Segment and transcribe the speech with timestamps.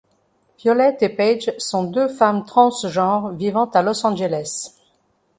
[0.57, 4.73] Violet et Paige sont deux femmes transgenres vivant à Los Angeles.